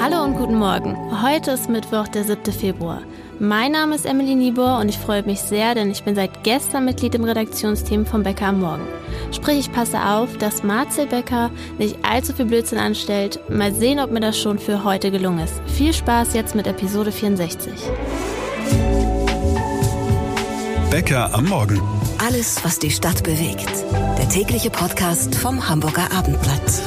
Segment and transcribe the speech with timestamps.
[0.00, 0.96] Hallo und guten Morgen.
[1.20, 2.52] Heute ist Mittwoch, der 7.
[2.52, 3.02] Februar.
[3.40, 6.84] Mein Name ist Emily Niebuhr und ich freue mich sehr, denn ich bin seit gestern
[6.84, 8.86] Mitglied im Redaktionsteam vom Bäcker am Morgen.
[9.32, 13.40] Sprich, ich passe auf, dass Marcel Becker nicht allzu viel Blödsinn anstellt.
[13.48, 15.60] Mal sehen, ob mir das schon für heute gelungen ist.
[15.66, 17.72] Viel Spaß jetzt mit Episode 64.
[20.88, 21.82] Bäcker am Morgen.
[22.24, 23.84] Alles, was die Stadt bewegt.
[24.18, 26.82] Der tägliche Podcast vom Hamburger Abendblatt.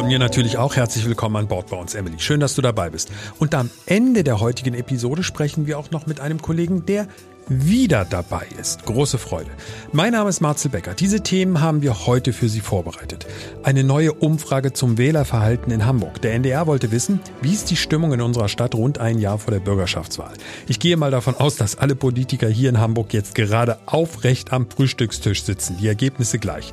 [0.00, 2.18] Von mir natürlich auch herzlich willkommen an Bord bei uns, Emily.
[2.20, 3.10] Schön, dass du dabei bist.
[3.38, 7.06] Und am Ende der heutigen Episode sprechen wir auch noch mit einem Kollegen, der
[7.48, 8.86] wieder dabei ist.
[8.86, 9.50] Große Freude.
[9.92, 10.94] Mein Name ist Marcel Becker.
[10.94, 13.26] Diese Themen haben wir heute für Sie vorbereitet.
[13.62, 16.22] Eine neue Umfrage zum Wählerverhalten in Hamburg.
[16.22, 19.52] Der NDR wollte wissen, wie ist die Stimmung in unserer Stadt rund ein Jahr vor
[19.52, 20.32] der Bürgerschaftswahl.
[20.66, 24.70] Ich gehe mal davon aus, dass alle Politiker hier in Hamburg jetzt gerade aufrecht am
[24.70, 25.76] Frühstückstisch sitzen.
[25.76, 26.72] Die Ergebnisse gleich.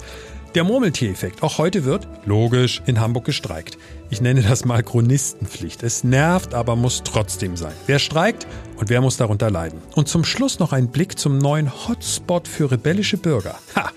[0.58, 1.44] Der Murmeltiereffekt.
[1.44, 3.78] Auch heute wird, logisch, in Hamburg gestreikt.
[4.10, 5.84] Ich nenne das mal Chronistenpflicht.
[5.84, 7.74] Es nervt, aber muss trotzdem sein.
[7.86, 9.80] Wer streikt und wer muss darunter leiden?
[9.94, 13.60] Und zum Schluss noch ein Blick zum neuen Hotspot für rebellische Bürger.
[13.76, 13.92] Ha,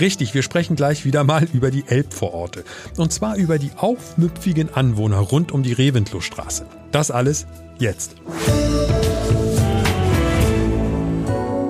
[0.00, 2.64] richtig, wir sprechen gleich wieder mal über die Elbvororte.
[2.96, 6.64] Und zwar über die aufmüpfigen Anwohner rund um die Reventlow-Straße.
[6.92, 7.46] Das alles
[7.78, 8.16] jetzt.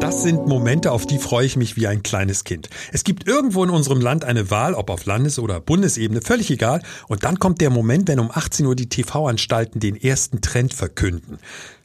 [0.06, 2.70] Das sind Momente, auf die freue ich mich wie ein kleines Kind.
[2.92, 6.80] Es gibt irgendwo in unserem Land eine Wahl, ob auf Landes- oder Bundesebene, völlig egal.
[7.08, 11.40] Und dann kommt der Moment, wenn um 18 Uhr die TV-Anstalten den ersten Trend verkünden.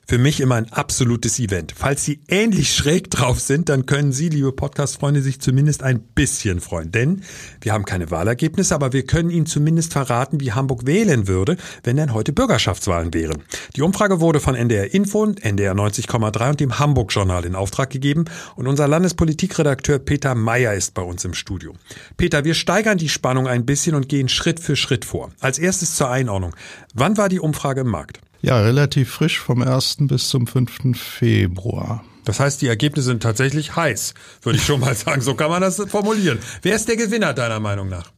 [0.07, 1.73] Für mich immer ein absolutes Event.
[1.75, 6.59] Falls Sie ähnlich schräg drauf sind, dann können Sie, liebe Podcast-Freunde, sich zumindest ein bisschen
[6.59, 6.91] freuen.
[6.91, 7.21] Denn
[7.61, 11.95] wir haben keine Wahlergebnisse, aber wir können Ihnen zumindest verraten, wie Hamburg wählen würde, wenn
[11.95, 13.43] denn heute Bürgerschaftswahlen wären.
[13.77, 18.25] Die Umfrage wurde von NDR Info, NDR 90,3 und dem Hamburg-Journal in Auftrag gegeben
[18.57, 21.73] und unser Landespolitikredakteur Peter Meyer ist bei uns im Studio.
[22.17, 25.31] Peter, wir steigern die Spannung ein bisschen und gehen Schritt für Schritt vor.
[25.39, 26.53] Als erstes zur Einordnung.
[26.93, 28.19] Wann war die Umfrage im Markt?
[28.41, 29.97] Ja, relativ frisch vom 1.
[30.01, 30.99] bis zum 5.
[30.99, 32.03] Februar.
[32.25, 35.21] Das heißt, die Ergebnisse sind tatsächlich heiß, würde ich schon mal sagen.
[35.21, 36.39] So kann man das formulieren.
[36.61, 38.11] Wer ist der Gewinner deiner Meinung nach?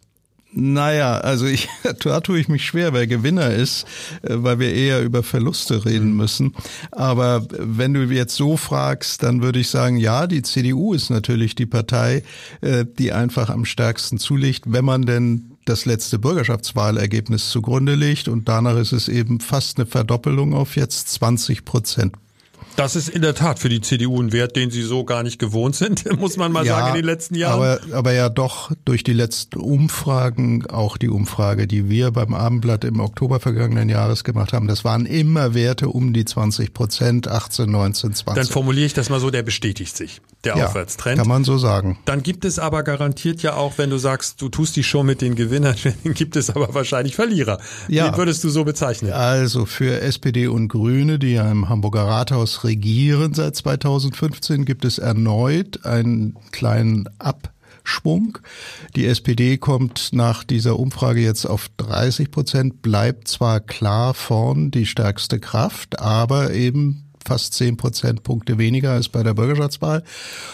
[0.55, 1.67] Naja, also ich,
[2.03, 3.85] da tue ich mich schwer, wer Gewinner ist,
[4.21, 6.17] äh, weil wir eher über Verluste reden mhm.
[6.17, 6.55] müssen.
[6.91, 11.55] Aber wenn du jetzt so fragst, dann würde ich sagen, ja, die CDU ist natürlich
[11.55, 12.23] die Partei,
[12.61, 18.47] äh, die einfach am stärksten zulegt, wenn man denn das letzte Bürgerschaftswahlergebnis zugrunde legt und
[18.47, 22.13] danach ist es eben fast eine Verdoppelung auf jetzt 20 Prozent.
[22.75, 25.37] Das ist in der Tat für die CDU ein Wert, den sie so gar nicht
[25.37, 27.53] gewohnt sind, muss man mal ja, sagen, in den letzten Jahren.
[27.53, 32.83] Aber, aber ja doch durch die letzten Umfragen, auch die Umfrage, die wir beim Abendblatt
[32.83, 37.69] im Oktober vergangenen Jahres gemacht haben, das waren immer Werte um die 20 Prozent, 18,
[37.69, 38.43] 19, 20.
[38.43, 41.17] Dann formuliere ich das mal so, der bestätigt sich, der ja, Aufwärtstrend.
[41.17, 41.97] Kann man so sagen.
[42.05, 45.21] Dann gibt es aber garantiert ja auch, wenn du sagst, du tust die Show mit
[45.21, 47.59] den Gewinnern, gibt es aber wahrscheinlich Verlierer.
[47.87, 48.13] Ja.
[48.13, 49.11] Wie würdest du so bezeichnen?
[49.13, 54.97] Also für SPD und Grüne, die ja im Hamburger Rathaus regieren seit 2015, gibt es
[54.97, 58.37] erneut einen kleinen Abschwung.
[58.95, 64.85] Die SPD kommt nach dieser Umfrage jetzt auf 30 Prozent, bleibt zwar klar vorn die
[64.85, 70.03] stärkste Kraft, aber eben fast zehn Prozentpunkte weniger als bei der Bürgerschaftswahl.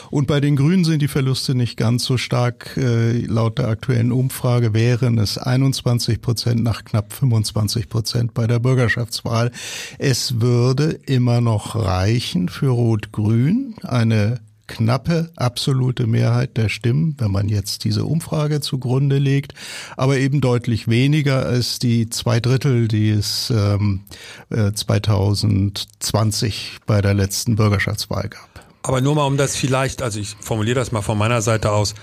[0.10, 2.78] Und bei den Grünen sind die Verluste nicht ganz so stark.
[2.78, 8.60] Äh, laut der aktuellen Umfrage wären es 21 Prozent nach knapp 25 Prozent bei der
[8.60, 9.52] Bürgerschaftswahl.
[9.98, 17.50] Es würde immer noch reichen für Rot-Grün, eine knappe absolute Mehrheit der Stimmen, wenn man
[17.50, 19.54] jetzt diese Umfrage zugrunde legt,
[19.98, 24.06] aber eben deutlich weniger als die zwei Drittel, die es ähm,
[24.50, 28.48] 2020 äh, bei der letzten Bürgerschaftswahl gab.
[28.84, 31.96] Aber nur mal um das vielleicht, also ich formuliere das mal von meiner Seite aus,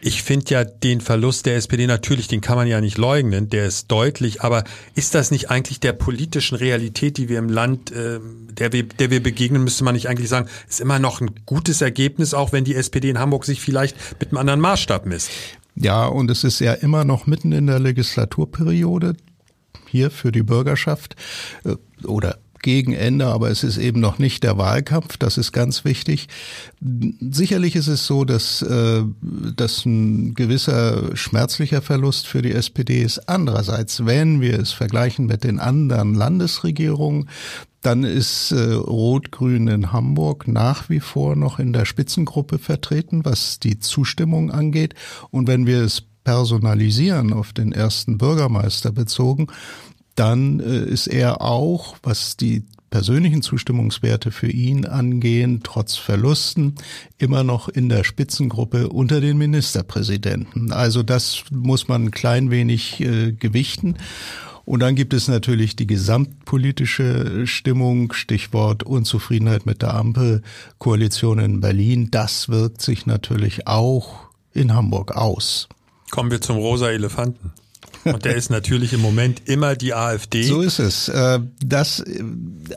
[0.00, 3.66] ich finde ja den Verlust der SPD natürlich, den kann man ja nicht leugnen, der
[3.66, 8.18] ist deutlich, aber ist das nicht eigentlich der politischen Realität, die wir im Land, äh,
[8.50, 11.82] der, wir, der wir begegnen, müsste man nicht eigentlich sagen, ist immer noch ein gutes
[11.82, 15.30] Ergebnis, auch wenn die SPD in Hamburg sich vielleicht mit einem anderen Maßstab misst?
[15.74, 19.16] Ja, und es ist ja immer noch mitten in der Legislaturperiode
[19.88, 21.16] hier für die Bürgerschaft
[21.64, 21.76] äh,
[22.06, 26.28] oder gegen Ende, aber es ist eben noch nicht der Wahlkampf, das ist ganz wichtig.
[26.80, 29.02] Sicherlich ist es so, dass, äh,
[29.56, 33.28] dass ein gewisser schmerzlicher Verlust für die SPD ist.
[33.28, 37.28] Andererseits, wenn wir es vergleichen mit den anderen Landesregierungen,
[37.82, 43.58] dann ist äh, Rot-Grün in Hamburg nach wie vor noch in der Spitzengruppe vertreten, was
[43.58, 44.94] die Zustimmung angeht.
[45.30, 49.46] Und wenn wir es personalisieren auf den ersten Bürgermeister bezogen,
[50.20, 56.74] dann äh, ist er auch, was die persönlichen Zustimmungswerte für ihn angehen, trotz Verlusten,
[57.16, 60.72] immer noch in der Spitzengruppe unter den Ministerpräsidenten.
[60.72, 63.96] Also das muss man ein klein wenig äh, gewichten.
[64.66, 72.10] Und dann gibt es natürlich die gesamtpolitische Stimmung, Stichwort Unzufriedenheit mit der Ampelkoalition in Berlin.
[72.10, 75.68] Das wirkt sich natürlich auch in Hamburg aus.
[76.10, 77.52] Kommen wir zum rosa Elefanten.
[78.04, 80.42] Und der ist natürlich im Moment immer die AfD.
[80.42, 81.08] So ist es.
[81.08, 82.22] Äh, das äh,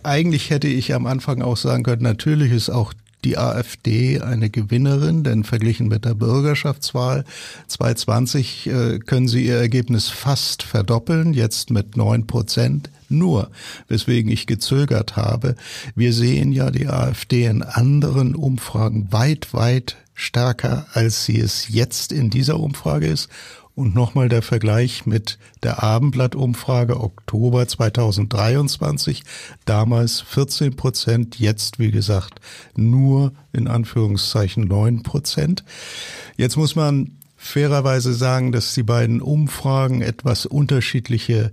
[0.04, 2.94] eigentlich hätte ich am Anfang auch sagen können, natürlich ist auch
[3.24, 7.24] die AfD eine Gewinnerin, denn verglichen mit der Bürgerschaftswahl
[7.68, 12.90] 2020 äh, können sie ihr Ergebnis fast verdoppeln, jetzt mit neun Prozent.
[13.10, 13.52] Nur,
[13.88, 15.56] weswegen ich gezögert habe,
[15.96, 22.12] wir sehen ja die AfD in anderen Umfragen weit, weit stärker, als sie es jetzt
[22.12, 23.30] in dieser Umfrage ist
[23.76, 29.24] und nochmal der Vergleich mit der Abendblattumfrage Oktober 2023.
[29.66, 32.40] Damals 14 Prozent, jetzt wie gesagt
[32.76, 35.64] nur in Anführungszeichen 9 Prozent.
[36.38, 41.52] Jetzt muss man fairerweise sagen, dass die beiden Umfragen etwas unterschiedliche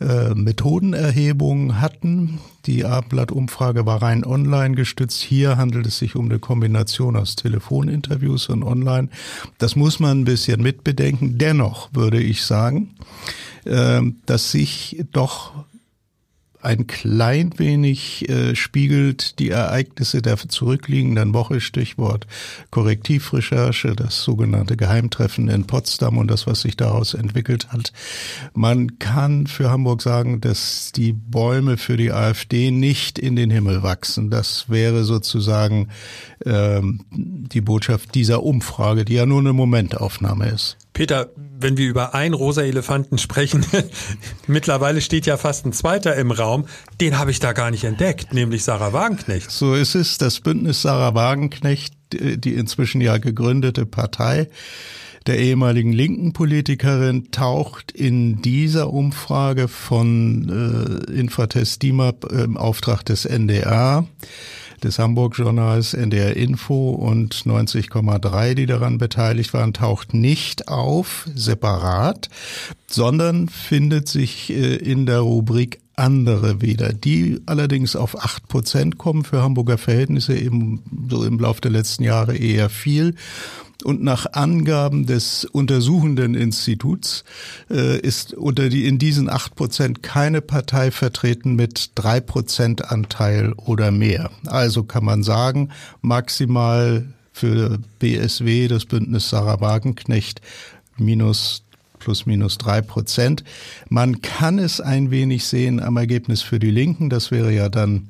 [0.00, 2.40] äh, Methodenerhebungen hatten.
[2.66, 5.22] Die Abendblatt-Umfrage war rein online gestützt.
[5.22, 9.08] Hier handelt es sich um eine Kombination aus Telefoninterviews und online.
[9.58, 11.38] Das muss man ein bisschen mitbedenken.
[11.38, 12.94] Dennoch würde ich sagen,
[13.64, 15.52] äh, dass sich doch
[16.60, 22.26] ein klein wenig äh, spiegelt die Ereignisse der zurückliegenden Woche, Stichwort
[22.70, 27.92] Korrektivrecherche, das sogenannte Geheimtreffen in Potsdam und das, was sich daraus entwickelt hat.
[28.54, 33.82] Man kann für Hamburg sagen, dass die Bäume für die AfD nicht in den Himmel
[33.82, 34.30] wachsen.
[34.30, 35.88] Das wäre sozusagen
[36.44, 40.76] ähm, die Botschaft dieser Umfrage, die ja nur eine Momentaufnahme ist.
[40.98, 43.64] Peter, wenn wir über einen rosa Elefanten sprechen,
[44.48, 46.66] mittlerweile steht ja fast ein zweiter im Raum,
[47.00, 49.48] den habe ich da gar nicht entdeckt, nämlich Sarah Wagenknecht.
[49.48, 54.48] So ist es, das Bündnis Sarah Wagenknecht, die inzwischen ja gegründete Partei
[55.28, 63.24] der ehemaligen linken Politikerin taucht in dieser Umfrage von äh, Infratest DIMAP im Auftrag des
[63.24, 64.04] NDR
[64.84, 72.28] des Hamburg-Journals NDR Info und 90,3, die daran beteiligt waren, taucht nicht auf, separat,
[72.86, 79.24] sondern findet sich äh, in der Rubrik andere wieder, die allerdings auf acht Prozent kommen
[79.24, 83.14] für Hamburger Verhältnisse eben so im Laufe der letzten Jahre eher viel.
[83.84, 87.24] Und nach Angaben des untersuchenden Instituts
[87.70, 93.52] äh, ist unter die in diesen acht Prozent keine Partei vertreten mit drei Prozent Anteil
[93.52, 94.30] oder mehr.
[94.46, 95.70] Also kann man sagen,
[96.02, 100.40] maximal für BSW, das Bündnis Sarah Wagenknecht,
[100.96, 101.62] minus
[101.98, 103.44] plus minus drei Prozent.
[103.88, 107.10] Man kann es ein wenig sehen am Ergebnis für die Linken.
[107.10, 108.08] Das wäre ja dann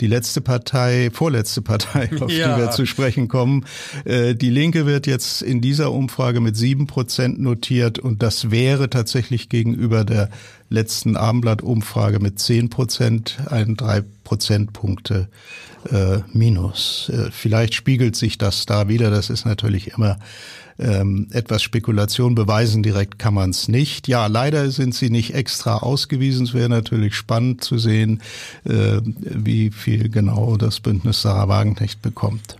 [0.00, 2.54] die letzte Partei, vorletzte Partei, auf ja.
[2.54, 3.66] die wir zu sprechen kommen.
[4.04, 8.90] Äh, die Linke wird jetzt in dieser Umfrage mit sieben Prozent notiert und das wäre
[8.90, 10.30] tatsächlich gegenüber der
[10.68, 15.28] letzten Abendblatt-Umfrage mit zehn Prozent ein drei Prozentpunkte
[15.90, 17.10] äh, Minus.
[17.12, 19.10] Äh, vielleicht spiegelt sich das da wieder.
[19.10, 20.18] Das ist natürlich immer
[20.80, 24.08] ähm, etwas Spekulation beweisen direkt kann man es nicht.
[24.08, 26.46] Ja, leider sind sie nicht extra ausgewiesen.
[26.46, 28.22] Es wäre natürlich spannend zu sehen,
[28.64, 32.56] äh, wie viel genau das Bündnis Sarah Wagenknecht bekommt.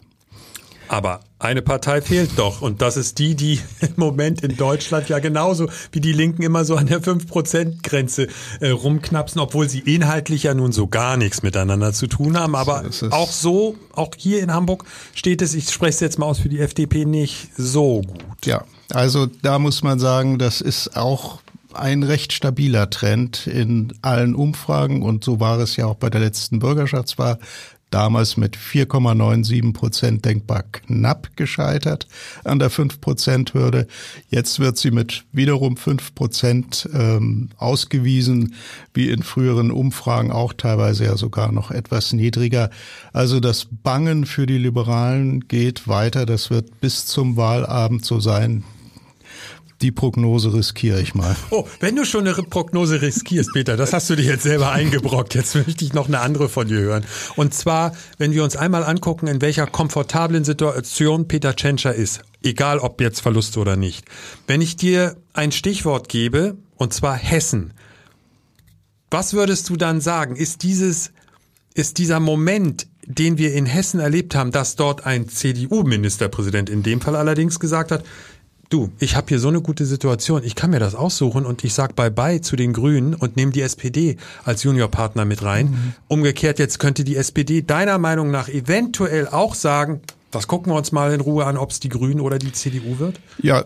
[0.89, 5.19] Aber eine Partei fehlt doch und das ist die, die im Moment in Deutschland ja
[5.19, 8.29] genauso wie die Linken immer so an der 5%-Grenze
[8.61, 12.55] äh, rumknapsen, obwohl sie inhaltlich ja nun so gar nichts miteinander zu tun haben.
[12.55, 16.39] Aber auch so, auch hier in Hamburg steht es, ich spreche es jetzt mal aus
[16.39, 18.47] für die FDP, nicht so gut.
[18.47, 21.41] Ja, also da muss man sagen, das ist auch
[21.73, 26.21] ein recht stabiler Trend in allen Umfragen und so war es ja auch bei der
[26.21, 27.39] letzten Bürgerschaftswahl
[27.91, 32.07] damals mit 4,97 Prozent denkbar knapp gescheitert
[32.45, 33.87] an der 5-Prozent-Hürde.
[34.29, 38.55] Jetzt wird sie mit wiederum 5 Prozent ähm, ausgewiesen,
[38.95, 42.71] wie in früheren Umfragen auch teilweise ja sogar noch etwas niedriger.
[43.13, 46.27] Also das Bangen für die Liberalen geht weiter.
[46.27, 48.65] Das wird bis zum Wahlabend so sein.
[49.83, 51.35] Die Prognose riskiere ich mal.
[51.51, 55.35] Oh, wenn du schon eine Prognose riskierst, Peter, das hast du dir jetzt selber eingebrockt.
[55.35, 57.05] Jetzt möchte ich noch eine andere von dir hören.
[57.37, 62.79] Und zwar, wenn wir uns einmal angucken, in welcher komfortablen Situation Peter Tschentscher ist, egal
[62.79, 64.05] ob jetzt Verlust oder nicht.
[64.47, 67.73] Wenn ich dir ein Stichwort gebe, und zwar Hessen,
[69.11, 70.37] was würdest du dann sagen?
[70.37, 71.13] Ist dieses,
[71.75, 77.01] ist dieser Moment, den wir in Hessen erlebt haben, dass dort ein CDU-Ministerpräsident in dem
[77.01, 78.05] Fall allerdings gesagt hat,
[78.71, 81.75] du, ich habe hier so eine gute Situation, ich kann mir das aussuchen und ich
[81.75, 85.71] sag Bye-bye zu den Grünen und nehme die SPD als Juniorpartner mit rein.
[85.71, 85.93] Mhm.
[86.09, 90.01] Umgekehrt, jetzt könnte die SPD deiner Meinung nach eventuell auch sagen,
[90.31, 92.99] das gucken wir uns mal in Ruhe an, ob es die Grünen oder die CDU
[92.99, 93.21] wird.
[93.43, 93.65] Ja,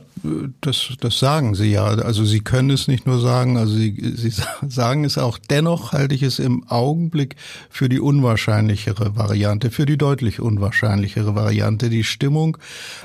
[0.62, 1.84] das, das sagen Sie ja.
[1.84, 4.32] Also Sie können es nicht nur sagen, also Sie, Sie
[4.66, 5.36] sagen es auch.
[5.38, 7.36] Dennoch halte ich es im Augenblick
[7.68, 11.90] für die unwahrscheinlichere Variante, für die deutlich unwahrscheinlichere Variante.
[11.90, 12.56] Die Stimmung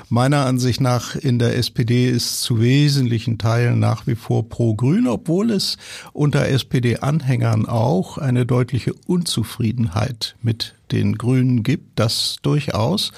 [0.08, 5.50] meiner Ansicht nach in der SPD ist zu wesentlichen Teilen nach wie vor pro-grün, obwohl
[5.50, 5.76] es
[6.12, 13.12] unter SPD-Anhängern auch eine deutliche Unzufriedenheit mit den Grünen gibt, das durchaus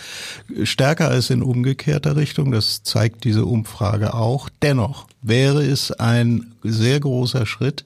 [0.65, 2.53] stärker als in umgekehrter Richtung.
[2.53, 4.49] Das zeigt diese Umfrage auch.
[4.63, 7.85] Dennoch wäre es ein sehr großer Schritt.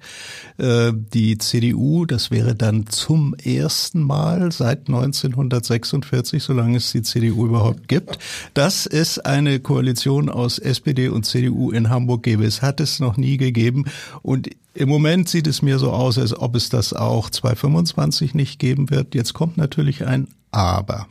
[0.59, 7.47] Äh, die CDU, das wäre dann zum ersten Mal seit 1946, solange es die CDU
[7.47, 8.19] überhaupt gibt,
[8.55, 12.45] dass es eine Koalition aus SPD und CDU in Hamburg gäbe.
[12.45, 13.85] Es hat es noch nie gegeben
[14.23, 18.59] und im Moment sieht es mir so aus, als ob es das auch 2025 nicht
[18.59, 19.15] geben wird.
[19.15, 21.07] Jetzt kommt natürlich ein Aber.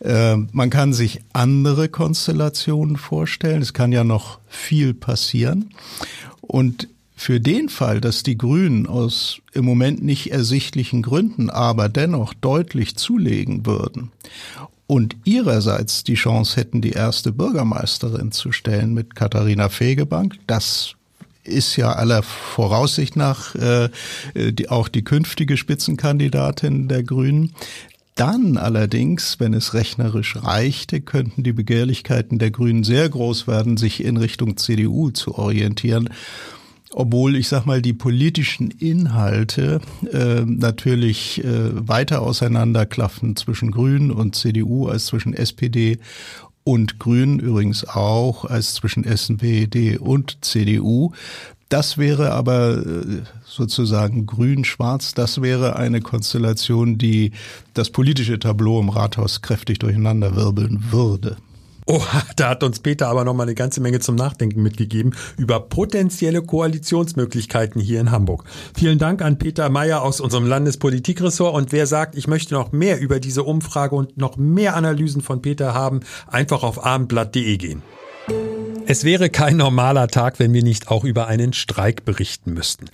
[0.00, 3.62] Äh, man kann sich andere Konstellationen vorstellen.
[3.62, 5.70] Es kann ja noch viel passieren.
[6.40, 12.32] Und für den Fall, dass die Grünen aus im Moment nicht ersichtlichen Gründen aber dennoch
[12.32, 14.12] deutlich zulegen würden
[14.88, 20.94] und ihrerseits die Chance hätten, die erste Bürgermeisterin zu stellen mit Katharina Fegebank, das
[21.44, 23.90] ist ja aller Voraussicht nach äh,
[24.34, 27.52] die, auch die künftige Spitzenkandidatin der Grünen.
[28.18, 34.02] Dann allerdings, wenn es rechnerisch reichte, könnten die Begehrlichkeiten der Grünen sehr groß werden, sich
[34.02, 36.10] in Richtung CDU zu orientieren.
[36.90, 39.80] Obwohl, ich sag mal, die politischen Inhalte
[40.12, 45.98] äh, natürlich äh, weiter auseinanderklaffen zwischen Grünen und CDU als zwischen SPD
[46.64, 51.12] und Grünen übrigens auch als zwischen SPD und CDU.
[51.68, 57.32] Das wäre aber äh, sozusagen grün-schwarz, das wäre eine Konstellation, die
[57.74, 61.36] das politische Tableau im Rathaus kräftig durcheinander wirbeln würde.
[61.90, 62.02] Oh,
[62.36, 66.42] da hat uns Peter aber noch mal eine ganze Menge zum Nachdenken mitgegeben über potenzielle
[66.42, 68.44] Koalitionsmöglichkeiten hier in Hamburg.
[68.74, 71.54] Vielen Dank an Peter Meyer aus unserem Landespolitikressort.
[71.54, 75.40] Und wer sagt, ich möchte noch mehr über diese Umfrage und noch mehr Analysen von
[75.40, 77.82] Peter haben, einfach auf abendblatt.de gehen.
[78.90, 82.86] Es wäre kein normaler Tag, wenn wir nicht auch über einen Streik berichten müssten.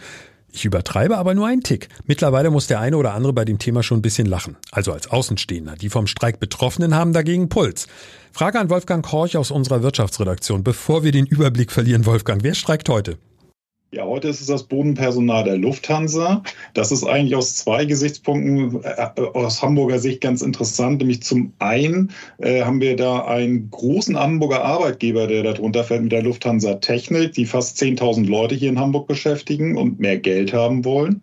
[0.51, 1.89] Ich übertreibe aber nur einen Tick.
[2.05, 4.57] Mittlerweile muss der eine oder andere bei dem Thema schon ein bisschen lachen.
[4.73, 5.77] Also als Außenstehender.
[5.77, 7.87] Die vom Streik Betroffenen haben dagegen Puls.
[8.33, 10.65] Frage an Wolfgang Horch aus unserer Wirtschaftsredaktion.
[10.65, 13.17] Bevor wir den Überblick verlieren, Wolfgang, wer streikt heute?
[13.95, 16.43] Ja, heute ist es das Bodenpersonal der Lufthansa.
[16.73, 20.99] Das ist eigentlich aus zwei Gesichtspunkten äh, aus Hamburger Sicht ganz interessant.
[20.99, 26.11] Nämlich zum einen äh, haben wir da einen großen Hamburger Arbeitgeber, der darunter fällt mit
[26.11, 30.85] der Lufthansa Technik, die fast 10.000 Leute hier in Hamburg beschäftigen und mehr Geld haben
[30.85, 31.23] wollen.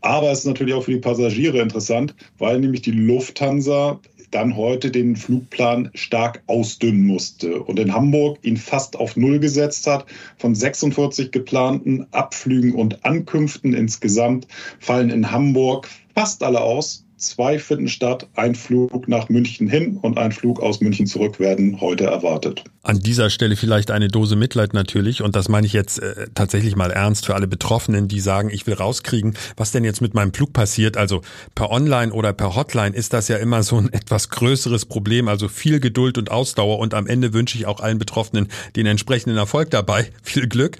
[0.00, 3.98] Aber es ist natürlich auch für die Passagiere interessant, weil nämlich die Lufthansa
[4.30, 9.86] dann heute den Flugplan stark ausdünnen musste und in Hamburg ihn fast auf Null gesetzt
[9.86, 10.06] hat.
[10.36, 14.46] Von 46 geplanten Abflügen und Ankünften insgesamt
[14.78, 17.05] fallen in Hamburg fast alle aus.
[17.18, 18.28] Zwei finden statt.
[18.34, 22.64] Ein Flug nach München hin und ein Flug aus München zurück werden heute erwartet.
[22.82, 25.22] An dieser Stelle vielleicht eine Dose Mitleid natürlich.
[25.22, 28.66] Und das meine ich jetzt äh, tatsächlich mal ernst für alle Betroffenen, die sagen, ich
[28.66, 30.98] will rauskriegen, was denn jetzt mit meinem Flug passiert.
[30.98, 31.22] Also
[31.54, 35.28] per Online oder per Hotline ist das ja immer so ein etwas größeres Problem.
[35.28, 36.78] Also viel Geduld und Ausdauer.
[36.78, 40.10] Und am Ende wünsche ich auch allen Betroffenen den entsprechenden Erfolg dabei.
[40.22, 40.76] Viel Glück.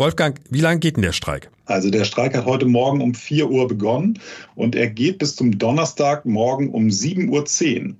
[0.00, 1.50] Wolfgang, wie lange geht denn der Streik?
[1.66, 4.18] Also der Streik hat heute Morgen um 4 Uhr begonnen
[4.54, 7.94] und er geht bis zum Donnerstag morgen um 7.10 Uhr.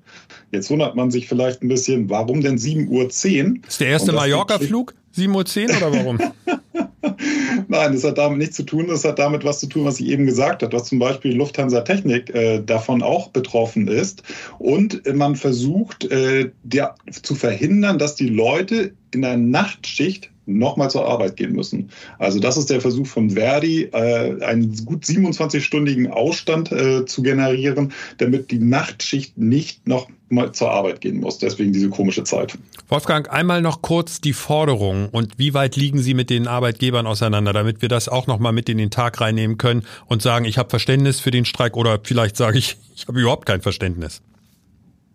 [0.51, 3.69] Jetzt wundert man sich vielleicht ein bisschen, warum denn 7.10 Uhr?
[3.69, 6.19] Ist der erste Mallorca-Flug 7.10 Uhr oder warum?
[7.69, 8.87] Nein, das hat damit nichts zu tun.
[8.89, 11.83] Das hat damit was zu tun, was ich eben gesagt habe, dass zum Beispiel Lufthansa
[11.83, 14.23] Technik äh, davon auch betroffen ist.
[14.59, 21.07] Und man versucht äh, der, zu verhindern, dass die Leute in der Nachtschicht nochmal zur
[21.07, 21.91] Arbeit gehen müssen.
[22.19, 27.93] Also das ist der Versuch von Verdi, äh, einen gut 27-stündigen Ausstand äh, zu generieren,
[28.19, 31.39] damit die Nachtschicht nicht noch mal zur Arbeit gehen muss.
[31.39, 32.57] Deswegen diese komische Zeit.
[32.89, 37.53] Wolfgang, einmal noch kurz die Forderungen und wie weit liegen Sie mit den Arbeitgebern auseinander,
[37.53, 40.59] damit wir das auch noch mal mit in den Tag reinnehmen können und sagen, ich
[40.59, 44.23] habe Verständnis für den Streik oder vielleicht sage ich, ich habe überhaupt kein Verständnis.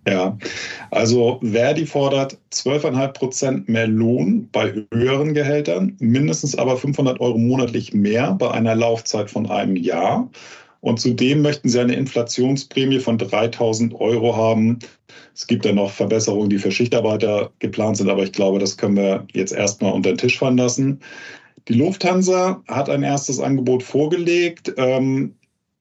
[0.08, 0.38] Ja,
[0.92, 7.94] also Verdi fordert 12,5 Prozent mehr Lohn bei höheren Gehältern, mindestens aber 500 Euro monatlich
[7.94, 10.30] mehr bei einer Laufzeit von einem Jahr.
[10.82, 14.78] Und zudem möchten sie eine Inflationsprämie von 3000 Euro haben.
[15.34, 18.98] Es gibt dann noch Verbesserungen, die für Schichtarbeiter geplant sind, aber ich glaube, das können
[18.98, 21.00] wir jetzt erstmal unter den Tisch fallen lassen.
[21.68, 24.72] Die Lufthansa hat ein erstes Angebot vorgelegt.
[24.78, 25.34] Ähm,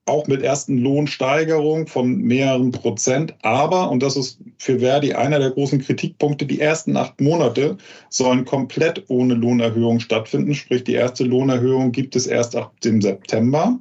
[0.07, 3.35] auch mit ersten Lohnsteigerungen von mehreren Prozent.
[3.43, 7.79] Aber, und das ist für Verdi einer der großen Kritikpunkte, die ersten acht Monate
[8.11, 10.55] sollen komplett ohne Lohnerhöhung stattfinden.
[10.55, 13.79] Sprich, die erste Lohnerhöhung gibt es erst ab dem September.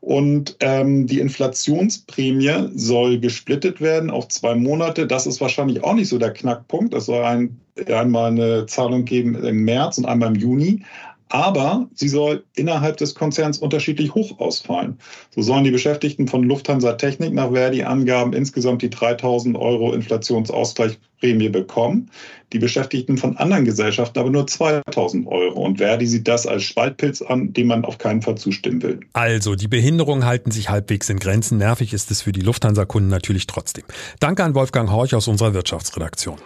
[0.00, 5.06] Und ähm, die Inflationsprämie soll gesplittet werden auf zwei Monate.
[5.06, 6.94] Das ist wahrscheinlich auch nicht so der Knackpunkt.
[6.94, 10.82] Es soll ein, einmal eine Zahlung geben im März und einmal im Juni
[11.30, 14.98] aber sie soll innerhalb des Konzerns unterschiedlich hoch ausfallen.
[15.30, 22.10] So sollen die Beschäftigten von Lufthansa Technik nach Verdi-Angaben insgesamt die 3000 Euro Inflationsausgleichsprämie bekommen,
[22.52, 25.60] die Beschäftigten von anderen Gesellschaften aber nur 2000 Euro.
[25.64, 29.00] Und Verdi sieht das als Spaltpilz an, dem man auf keinen Fall zustimmen will.
[29.12, 31.58] Also, die Behinderungen halten sich halbwegs in Grenzen.
[31.58, 33.84] Nervig ist es für die Lufthansa-Kunden natürlich trotzdem.
[34.18, 36.36] Danke an Wolfgang Horch aus unserer Wirtschaftsredaktion.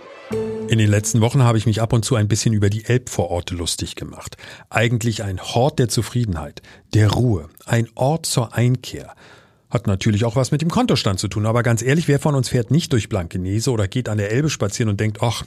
[0.68, 3.54] In den letzten Wochen habe ich mich ab und zu ein bisschen über die Elbvororte
[3.54, 4.36] lustig gemacht.
[4.70, 6.62] Eigentlich ein Hort der Zufriedenheit,
[6.94, 9.14] der Ruhe, ein Ort zur Einkehr.
[9.74, 12.48] Hat natürlich auch was mit dem Kontostand zu tun, aber ganz ehrlich, wer von uns
[12.48, 15.42] fährt nicht durch Blankenese oder geht an der Elbe spazieren und denkt, ach,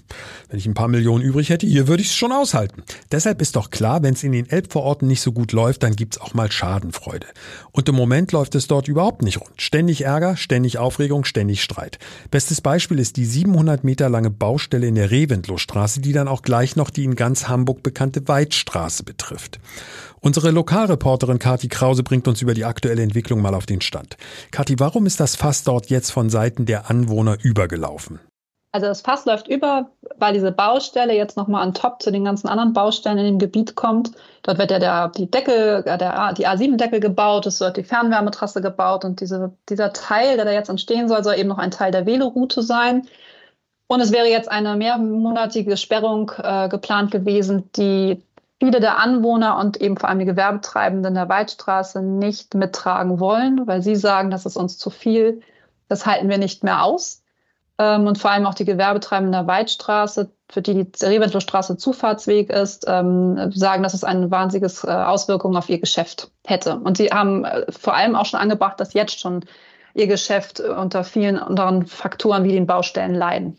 [0.50, 2.84] wenn ich ein paar Millionen übrig hätte, hier würde ich es schon aushalten.
[3.10, 6.20] Deshalb ist doch klar, wenn es in den Elbvororten nicht so gut läuft, dann gibt's
[6.20, 7.26] auch mal Schadenfreude.
[7.72, 9.62] Und im Moment läuft es dort überhaupt nicht rund.
[9.62, 11.98] Ständig Ärger, ständig Aufregung, ständig Streit.
[12.30, 16.76] Bestes Beispiel ist die 700 Meter lange Baustelle in der Reventlow-Straße, die dann auch gleich
[16.76, 19.62] noch die in ganz Hamburg bekannte Weidstraße betrifft.
[20.22, 24.18] Unsere Lokalreporterin Kati Krause bringt uns über die aktuelle Entwicklung mal auf den Stand.
[24.52, 28.20] Kati, warum ist das Fass dort jetzt von Seiten der Anwohner übergelaufen?
[28.72, 32.48] Also das Fass läuft über, weil diese Baustelle jetzt nochmal an top zu den ganzen
[32.48, 34.12] anderen Baustellen in dem Gebiet kommt.
[34.44, 38.62] Dort wird ja der, die Deckel, äh, der, die A7-Deckel gebaut, es wird die Fernwärmetrasse
[38.62, 41.92] gebaut und diese, dieser Teil, der da jetzt entstehen soll, soll eben noch ein Teil
[41.92, 43.08] der Veloroute sein.
[43.88, 48.22] Und es wäre jetzt eine mehrmonatige Sperrung äh, geplant gewesen, die
[48.60, 53.82] viele der Anwohner und eben vor allem die Gewerbetreibenden der Waldstraße nicht mittragen wollen, weil
[53.82, 55.42] sie sagen, das ist uns zu viel,
[55.88, 57.24] das halten wir nicht mehr aus.
[57.78, 62.86] Ähm, und vor allem auch die Gewerbetreibenden der Waldstraße, für die die Reventlow-Straße Zufahrtsweg ist,
[62.88, 66.78] ähm, sagen, dass es eine wahnsinnige äh, Auswirkung auf ihr Geschäft hätte.
[66.78, 69.46] Und sie haben äh, vor allem auch schon angebracht, dass jetzt schon
[69.94, 73.58] ihr Geschäft unter vielen anderen Faktoren wie den Baustellen leiden.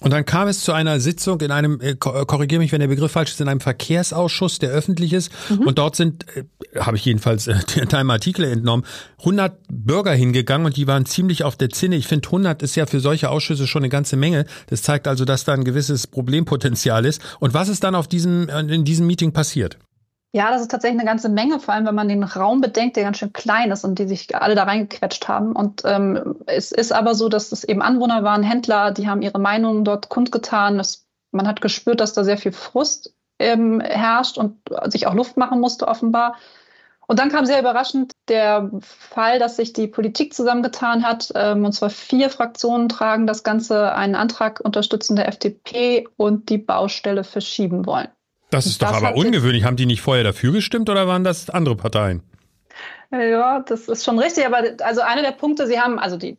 [0.00, 2.88] Und dann kam es zu einer Sitzung in einem, äh, äh korrigiere mich, wenn der
[2.88, 5.32] Begriff falsch ist, in einem Verkehrsausschuss, der öffentlich ist.
[5.50, 5.66] Mhm.
[5.66, 6.44] Und dort sind, äh,
[6.78, 7.56] habe ich jedenfalls äh,
[7.88, 8.84] deinem Artikel entnommen,
[9.20, 11.96] 100 Bürger hingegangen und die waren ziemlich auf der Zinne.
[11.96, 14.46] Ich finde, 100 ist ja für solche Ausschüsse schon eine ganze Menge.
[14.68, 17.20] Das zeigt also, dass da ein gewisses Problempotenzial ist.
[17.40, 19.78] Und was ist dann auf diesem, in diesem Meeting passiert?
[20.32, 23.04] Ja, das ist tatsächlich eine ganze Menge, vor allem wenn man den Raum bedenkt, der
[23.04, 25.52] ganz schön klein ist und die sich alle da reingequetscht haben.
[25.52, 29.38] Und ähm, es ist aber so, dass es eben Anwohner waren, Händler, die haben ihre
[29.38, 30.78] Meinungen dort kundgetan.
[30.80, 35.38] Es, man hat gespürt, dass da sehr viel Frust ähm, herrscht und sich auch Luft
[35.38, 36.36] machen musste offenbar.
[37.06, 41.32] Und dann kam sehr überraschend der Fall, dass sich die Politik zusammengetan hat.
[41.34, 46.58] Ähm, und zwar vier Fraktionen tragen das Ganze einen Antrag unterstützen der FDP und die
[46.58, 48.08] Baustelle verschieben wollen.
[48.50, 49.64] Das ist doch das aber ungewöhnlich.
[49.64, 52.22] Haben die nicht vorher dafür gestimmt oder waren das andere Parteien?
[53.10, 54.46] Ja, das ist schon richtig.
[54.46, 56.38] Aber also einer der Punkte, sie haben, also die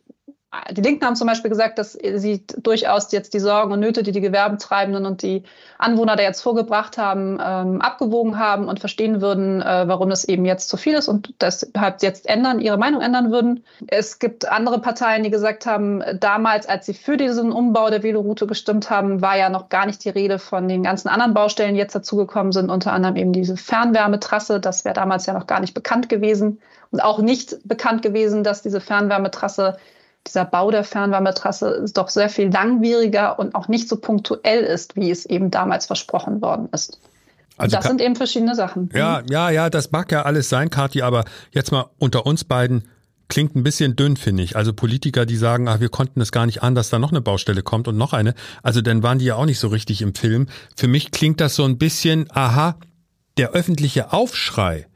[0.72, 4.10] die Linken haben zum Beispiel gesagt, dass sie durchaus jetzt die Sorgen und Nöte, die
[4.10, 5.44] die Gewerbetreibenden und die
[5.78, 10.44] Anwohner da jetzt vorgebracht haben, ähm, abgewogen haben und verstehen würden, äh, warum es eben
[10.44, 13.62] jetzt zu viel ist und deshalb jetzt ändern, ihre Meinung ändern würden.
[13.86, 18.48] Es gibt andere Parteien, die gesagt haben, damals, als sie für diesen Umbau der Veloroute
[18.48, 21.80] gestimmt haben, war ja noch gar nicht die Rede von den ganzen anderen Baustellen, die
[21.80, 24.58] jetzt dazugekommen sind, unter anderem eben diese Fernwärmetrasse.
[24.58, 26.60] Das wäre damals ja noch gar nicht bekannt gewesen
[26.90, 29.76] und auch nicht bekannt gewesen, dass diese Fernwärmetrasse
[30.26, 35.10] dieser Bau der Fernwärmetrasse doch sehr viel langwieriger und auch nicht so punktuell ist, wie
[35.10, 37.00] es eben damals versprochen worden ist.
[37.56, 38.90] Also das sind eben verschiedene Sachen.
[38.94, 42.88] Ja, ja, ja, das mag ja alles sein, Kathi, aber jetzt mal unter uns beiden
[43.28, 44.56] klingt ein bisschen dünn, finde ich.
[44.56, 47.20] Also Politiker, die sagen, ach, wir konnten es gar nicht an, dass da noch eine
[47.20, 48.34] Baustelle kommt und noch eine.
[48.62, 50.48] Also dann waren die ja auch nicht so richtig im Film.
[50.76, 52.76] Für mich klingt das so ein bisschen, aha,
[53.36, 54.86] der öffentliche Aufschrei,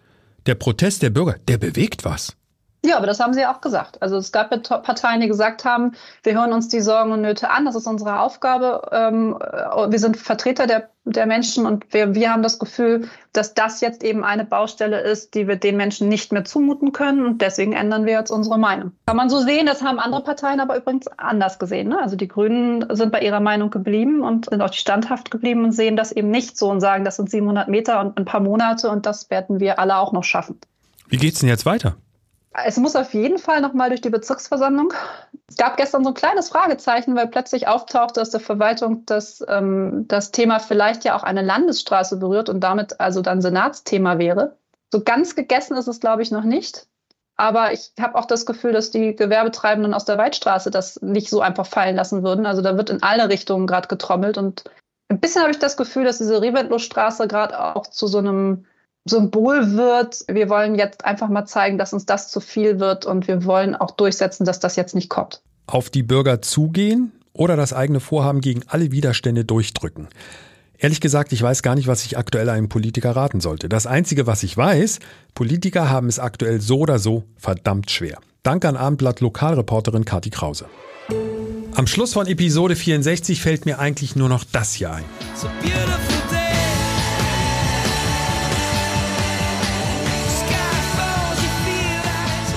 [0.46, 2.36] der Protest der Bürger, der bewegt was.
[2.84, 4.02] Ja, aber das haben sie auch gesagt.
[4.02, 5.92] Also es gab Parteien, die gesagt haben,
[6.22, 8.82] wir hören uns die Sorgen und Nöte an, das ist unsere Aufgabe.
[8.92, 13.54] Ähm, äh, wir sind Vertreter der, der Menschen und wir, wir haben das Gefühl, dass
[13.54, 17.40] das jetzt eben eine Baustelle ist, die wir den Menschen nicht mehr zumuten können und
[17.40, 18.92] deswegen ändern wir jetzt unsere Meinung.
[19.06, 21.88] Kann man so sehen, das haben andere Parteien aber übrigens anders gesehen.
[21.88, 21.98] Ne?
[22.02, 25.96] Also die Grünen sind bei ihrer Meinung geblieben und sind auch standhaft geblieben und sehen
[25.96, 29.06] das eben nicht so und sagen, das sind 700 Meter und ein paar Monate und
[29.06, 30.60] das werden wir alle auch noch schaffen.
[31.08, 31.96] Wie geht's denn jetzt weiter?
[32.62, 34.92] Es muss auf jeden Fall nochmal durch die Bezirksversammlung.
[35.48, 40.04] Es gab gestern so ein kleines Fragezeichen, weil plötzlich auftauchte aus der Verwaltung, dass ähm,
[40.06, 44.56] das Thema vielleicht ja auch eine Landesstraße berührt und damit also dann Senatsthema wäre.
[44.92, 46.86] So ganz gegessen ist es, glaube ich, noch nicht.
[47.36, 51.40] Aber ich habe auch das Gefühl, dass die Gewerbetreibenden aus der Waldstraße das nicht so
[51.40, 52.46] einfach fallen lassen würden.
[52.46, 54.38] Also da wird in alle Richtungen gerade getrommelt.
[54.38, 54.62] Und
[55.08, 58.66] ein bisschen habe ich das Gefühl, dass diese Reventlow-Straße gerade auch zu so einem
[59.04, 60.24] Symbol wird.
[60.28, 63.74] Wir wollen jetzt einfach mal zeigen, dass uns das zu viel wird und wir wollen
[63.74, 65.42] auch durchsetzen, dass das jetzt nicht kommt.
[65.66, 70.08] Auf die Bürger zugehen oder das eigene Vorhaben gegen alle Widerstände durchdrücken.
[70.78, 73.68] Ehrlich gesagt, ich weiß gar nicht, was ich aktuell einem Politiker raten sollte.
[73.68, 74.98] Das Einzige, was ich weiß,
[75.34, 78.18] Politiker haben es aktuell so oder so verdammt schwer.
[78.42, 80.66] Danke an Abendblatt Lokalreporterin Kati Krause.
[81.74, 85.04] Am Schluss von Episode 64 fällt mir eigentlich nur noch das hier ein.
[85.34, 85.48] So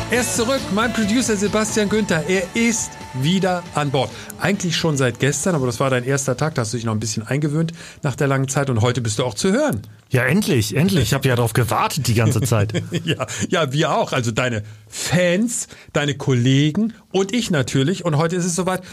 [0.10, 2.24] Er ist zurück, mein Producer Sebastian Günther.
[2.30, 4.10] Er ist wieder an Bord.
[4.40, 6.94] Eigentlich schon seit gestern, aber das war dein erster Tag, da hast du dich noch
[6.94, 9.82] ein bisschen eingewöhnt nach der langen Zeit und heute bist du auch zu hören.
[10.10, 11.04] Ja, endlich, endlich.
[11.04, 12.72] Ich habe ja darauf gewartet die ganze Zeit.
[13.04, 14.14] ja, ja, wir auch.
[14.14, 18.06] Also deine Fans, deine Kollegen und ich natürlich.
[18.06, 18.84] Und heute ist es soweit.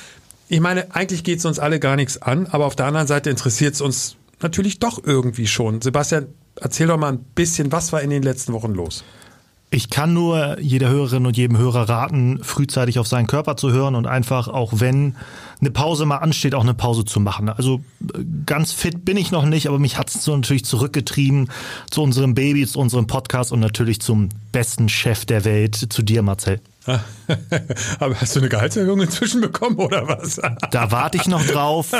[0.48, 3.30] Ich meine, eigentlich geht es uns alle gar nichts an, aber auf der anderen Seite
[3.30, 5.80] interessiert es uns natürlich doch irgendwie schon.
[5.80, 6.26] Sebastian,
[6.60, 9.04] erzähl doch mal ein bisschen, was war in den letzten Wochen los?
[9.74, 13.96] Ich kann nur jeder Hörerin und jedem Hörer raten, frühzeitig auf seinen Körper zu hören
[13.96, 15.16] und einfach, auch wenn
[15.60, 17.48] eine Pause mal ansteht, auch eine Pause zu machen.
[17.48, 17.80] Also
[18.46, 21.50] ganz fit bin ich noch nicht, aber mich hat es so natürlich zurückgetrieben
[21.90, 26.22] zu unserem Baby, zu unserem Podcast und natürlich zum besten Chef der Welt, zu dir,
[26.22, 26.60] Marcel.
[27.98, 30.38] Aber hast du eine Gehaltserhöhung inzwischen bekommen oder was?
[30.70, 31.92] Da warte ich noch drauf.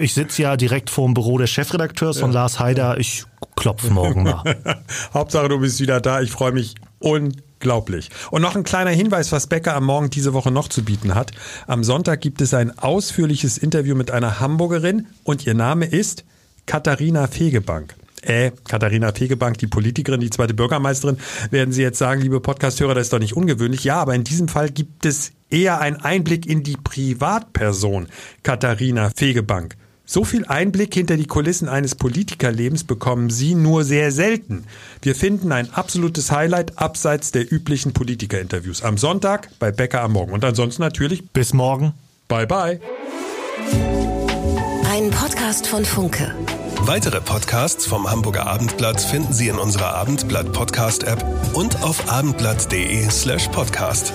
[0.00, 2.98] Ich sitze ja direkt vor dem Büro des Chefredakteurs von Lars Haider.
[2.98, 3.24] Ich
[3.56, 4.42] klopfe morgen mal.
[5.14, 6.20] Hauptsache, du bist wieder da.
[6.20, 8.10] Ich freue mich unglaublich.
[8.30, 11.32] Und noch ein kleiner Hinweis, was Becker am Morgen diese Woche noch zu bieten hat.
[11.66, 16.24] Am Sonntag gibt es ein ausführliches Interview mit einer Hamburgerin und ihr Name ist
[16.66, 21.18] Katharina Fegebank äh, Katharina Fegebank, die Politikerin, die zweite Bürgermeisterin,
[21.50, 23.84] werden Sie jetzt sagen, liebe Podcasthörer, das ist doch nicht ungewöhnlich.
[23.84, 28.06] Ja, aber in diesem Fall gibt es eher einen Einblick in die Privatperson
[28.42, 29.76] Katharina Fegebank.
[30.04, 34.64] So viel Einblick hinter die Kulissen eines Politikerlebens bekommen Sie nur sehr selten.
[35.00, 38.82] Wir finden ein absolutes Highlight abseits der üblichen Politikerinterviews.
[38.82, 40.32] Am Sonntag bei Becker am Morgen.
[40.32, 41.94] Und ansonsten natürlich bis morgen.
[42.28, 42.80] Bye bye.
[44.90, 46.34] Ein Podcast von Funke.
[46.80, 53.08] Weitere Podcasts vom Hamburger Abendblatt finden Sie in unserer Abendblatt Podcast App und auf abendblatt.de
[53.08, 54.12] slash podcast.